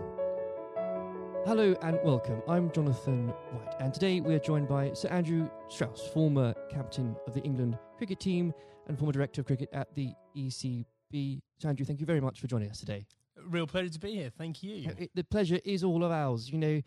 Hello 1.45 1.75
and 1.81 1.99
welcome. 2.03 2.41
I'm 2.47 2.71
Jonathan 2.71 3.29
White, 3.51 3.75
and 3.79 3.93
today 3.93 4.21
we 4.21 4.35
are 4.35 4.39
joined 4.39 4.67
by 4.67 4.93
Sir 4.93 5.09
Andrew 5.09 5.49
Strauss, 5.69 6.07
former 6.13 6.53
captain 6.71 7.15
of 7.27 7.33
the 7.33 7.41
England 7.41 7.77
cricket 7.97 8.19
team 8.19 8.53
and 8.87 8.97
former 8.97 9.11
director 9.11 9.41
of 9.41 9.47
cricket 9.47 9.69
at 9.73 9.93
the 9.95 10.13
ECB. 10.37 11.41
Sir 11.57 11.69
Andrew, 11.69 11.85
thank 11.85 11.99
you 11.99 12.05
very 12.05 12.21
much 12.21 12.39
for 12.39 12.47
joining 12.47 12.69
us 12.69 12.79
today. 12.79 13.05
Real 13.47 13.67
pleasure 13.67 13.89
to 13.89 13.99
be 13.99 14.13
here. 14.13 14.29
Thank 14.37 14.61
you. 14.61 14.89
Uh, 14.89 14.93
it, 14.99 15.11
the 15.15 15.23
pleasure 15.23 15.59
is 15.65 15.83
all 15.83 16.03
of 16.03 16.11
ours. 16.11 16.49
You 16.49 16.59
know, 16.59 16.81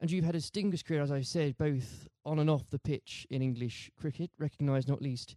and 0.00 0.10
you've 0.10 0.24
had 0.24 0.34
a 0.36 0.38
distinguished 0.38 0.86
career, 0.86 1.02
as 1.02 1.10
I 1.10 1.22
said, 1.22 1.58
both 1.58 2.08
on 2.28 2.38
and 2.38 2.50
off 2.50 2.68
the 2.70 2.78
pitch 2.78 3.26
in 3.30 3.42
English 3.42 3.90
cricket, 3.98 4.30
recognised 4.38 4.88
not 4.88 5.02
least 5.02 5.36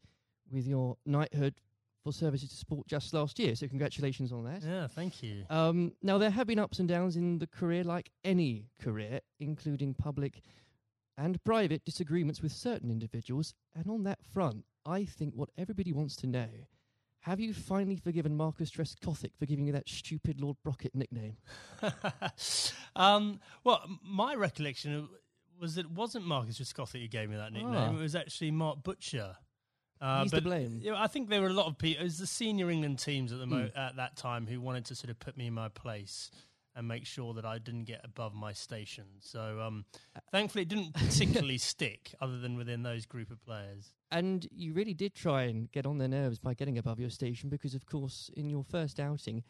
with 0.51 0.67
your 0.67 0.97
knighthood 1.05 1.55
for 2.03 2.11
services 2.11 2.49
to 2.49 2.55
sport 2.55 2.87
just 2.87 3.13
last 3.13 3.39
year. 3.39 3.55
So 3.55 3.67
congratulations 3.67 4.31
on 4.31 4.43
that. 4.45 4.63
Yeah, 4.63 4.87
thank 4.87 5.23
you. 5.23 5.45
Um, 5.49 5.93
now 6.01 6.17
there 6.17 6.29
have 6.29 6.47
been 6.47 6.59
ups 6.59 6.79
and 6.79 6.87
downs 6.89 7.15
in 7.15 7.39
the 7.39 7.47
career, 7.47 7.83
like 7.83 8.11
any 8.23 8.65
career, 8.81 9.21
including 9.39 9.93
public 9.93 10.41
and 11.17 11.41
private 11.43 11.85
disagreements 11.85 12.41
with 12.41 12.51
certain 12.51 12.89
individuals. 12.89 13.53
And 13.75 13.87
on 13.87 14.03
that 14.03 14.19
front, 14.33 14.65
I 14.85 15.05
think 15.05 15.35
what 15.35 15.49
everybody 15.57 15.93
wants 15.93 16.15
to 16.17 16.27
know 16.27 16.49
have 17.21 17.39
you 17.39 17.53
finally 17.53 17.97
forgiven 17.97 18.35
Marcus 18.35 18.71
Trescothick 18.71 19.33
for 19.37 19.45
giving 19.45 19.67
you 19.67 19.73
that 19.73 19.87
stupid 19.87 20.41
Lord 20.41 20.57
Brocket 20.63 20.95
nickname? 20.95 21.37
um, 22.95 23.39
well, 23.63 23.87
my 24.03 24.33
recollection 24.33 25.07
was 25.61 25.77
it 25.77 25.89
wasn't 25.89 26.25
Marcus 26.25 26.59
Trescothick 26.59 27.01
who 27.01 27.07
gave 27.07 27.29
me 27.29 27.37
that 27.37 27.53
nickname. 27.53 27.95
Oh. 27.95 27.97
It 27.97 28.01
was 28.01 28.15
actually 28.15 28.51
Mark 28.51 28.83
Butcher. 28.83 29.35
Uh, 30.01 30.23
He's 30.23 30.31
but, 30.31 30.37
to 30.37 30.43
blame. 30.43 30.79
You 30.81 30.91
know, 30.91 30.97
I 30.97 31.07
think 31.07 31.29
there 31.29 31.41
were 31.41 31.47
a 31.47 31.53
lot 31.53 31.67
of 31.67 31.77
people. 31.77 32.01
It 32.01 32.05
was 32.05 32.17
the 32.17 32.27
senior 32.27 32.71
England 32.71 32.97
teams 32.97 33.31
at 33.31 33.37
the 33.37 33.45
mo- 33.45 33.69
mm. 33.73 33.77
at 33.77 33.97
that 33.97 34.17
time 34.17 34.47
who 34.47 34.59
wanted 34.59 34.85
to 34.85 34.95
sort 34.95 35.11
of 35.11 35.19
put 35.19 35.37
me 35.37 35.45
in 35.47 35.53
my 35.53 35.69
place 35.69 36.31
and 36.75 36.87
make 36.87 37.05
sure 37.05 37.33
that 37.33 37.45
I 37.45 37.57
didn't 37.57 37.83
get 37.83 38.01
above 38.03 38.33
my 38.33 38.53
station. 38.53 39.03
So 39.19 39.59
um, 39.61 39.85
thankfully, 40.31 40.63
it 40.63 40.69
didn't 40.69 40.93
particularly 40.95 41.57
stick, 41.57 42.13
other 42.19 42.39
than 42.39 42.55
within 42.55 42.81
those 42.81 43.05
group 43.05 43.29
of 43.29 43.43
players. 43.43 43.93
And 44.09 44.47
you 44.51 44.73
really 44.73 44.93
did 44.93 45.13
try 45.13 45.43
and 45.43 45.71
get 45.71 45.85
on 45.85 45.97
their 45.97 46.07
nerves 46.07 46.39
by 46.39 46.53
getting 46.53 46.77
above 46.77 46.99
your 46.99 47.09
station, 47.09 47.49
because 47.49 47.75
of 47.75 47.85
course, 47.85 48.29
in 48.35 48.49
your 48.49 48.63
first 48.63 48.99
outing, 48.99 49.43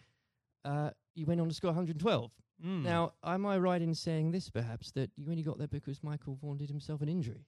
uh, 0.65 0.89
you 1.15 1.25
went 1.25 1.41
on 1.41 1.47
to 1.47 1.53
score 1.53 1.69
112. 1.69 2.31
Mm. 2.63 2.83
Now, 2.83 3.13
am 3.23 3.45
I 3.45 3.57
right 3.57 3.81
in 3.81 3.95
saying 3.95 4.31
this, 4.31 4.49
perhaps, 4.49 4.91
that 4.91 5.11
you 5.15 5.29
only 5.29 5.43
got 5.43 5.57
there 5.57 5.67
because 5.67 6.03
Michael 6.03 6.35
Vaughan 6.35 6.57
did 6.57 6.69
himself 6.69 7.01
an 7.01 7.09
injury? 7.09 7.45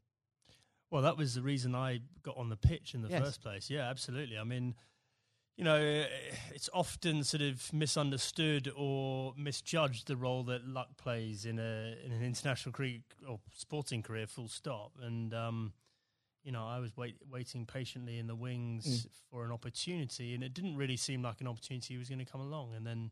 Well, 0.89 1.01
that 1.01 1.17
was 1.17 1.33
the 1.35 1.41
reason 1.41 1.73
I 1.75 2.01
got 2.21 2.37
on 2.37 2.49
the 2.49 2.55
pitch 2.55 2.93
in 2.93 3.01
the 3.01 3.09
yes. 3.09 3.23
first 3.23 3.41
place. 3.41 3.69
Yeah, 3.69 3.89
absolutely. 3.89 4.37
I 4.37 4.43
mean, 4.43 4.75
you 5.57 5.63
know, 5.63 6.05
it's 6.53 6.69
often 6.73 7.23
sort 7.23 7.41
of 7.41 7.71
misunderstood 7.73 8.71
or 8.75 9.33
misjudged 9.37 10.07
the 10.07 10.15
role 10.15 10.43
that 10.43 10.67
luck 10.67 10.97
plays 10.97 11.45
in 11.45 11.59
a 11.59 11.95
in 12.03 12.11
an 12.11 12.23
international 12.23 12.73
cricket 12.73 13.01
or 13.27 13.39
sporting 13.53 14.01
career. 14.01 14.27
Full 14.27 14.47
stop. 14.47 14.93
And 15.01 15.33
um, 15.33 15.73
you 16.43 16.51
know, 16.51 16.65
I 16.67 16.79
was 16.79 16.95
wait, 16.97 17.15
waiting 17.31 17.65
patiently 17.65 18.19
in 18.19 18.27
the 18.27 18.35
wings 18.35 19.05
Mm. 19.05 19.09
for 19.29 19.45
an 19.45 19.51
opportunity, 19.51 20.33
and 20.35 20.43
it 20.43 20.53
didn't 20.53 20.75
really 20.75 20.97
seem 20.97 21.21
like 21.21 21.39
an 21.41 21.47
opportunity 21.47 21.97
was 21.97 22.09
going 22.09 22.19
to 22.19 22.31
come 22.31 22.41
along. 22.41 22.73
And 22.75 22.85
then, 22.85 23.11